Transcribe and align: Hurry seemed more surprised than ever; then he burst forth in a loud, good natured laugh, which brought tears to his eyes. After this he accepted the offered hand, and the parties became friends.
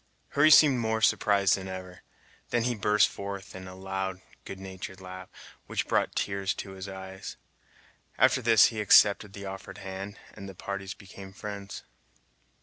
Hurry 0.29 0.49
seemed 0.49 0.79
more 0.79 0.99
surprised 0.99 1.53
than 1.55 1.67
ever; 1.67 2.01
then 2.49 2.63
he 2.63 2.73
burst 2.73 3.07
forth 3.07 3.55
in 3.55 3.67
a 3.67 3.75
loud, 3.75 4.19
good 4.45 4.59
natured 4.59 4.99
laugh, 4.99 5.29
which 5.67 5.87
brought 5.87 6.15
tears 6.15 6.55
to 6.55 6.71
his 6.71 6.87
eyes. 6.89 7.37
After 8.17 8.41
this 8.41 8.69
he 8.73 8.81
accepted 8.81 9.33
the 9.33 9.45
offered 9.45 9.77
hand, 9.77 10.17
and 10.33 10.49
the 10.49 10.55
parties 10.55 10.95
became 10.95 11.33
friends. 11.33 11.83